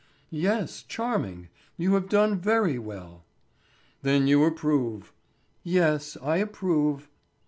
"Yes, 0.31 0.81
charming. 0.81 1.49
You 1.77 1.93
have 1.93 2.09
done 2.09 2.39
very 2.39 2.79
well." 2.79 3.23
"Then 4.01 4.25
you 4.25 4.43
approve?" 4.45 5.13
"Yes, 5.63 6.17
I 6.23 6.37
approve." 6.37 7.07